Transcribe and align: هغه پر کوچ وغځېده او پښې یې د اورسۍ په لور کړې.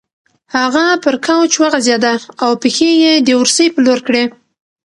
هغه 0.55 0.85
پر 1.03 1.15
کوچ 1.25 1.51
وغځېده 1.63 2.13
او 2.43 2.51
پښې 2.61 2.89
یې 3.03 3.13
د 3.25 3.27
اورسۍ 3.39 3.67
په 3.75 3.79
لور 3.85 3.99
کړې. 4.07 4.23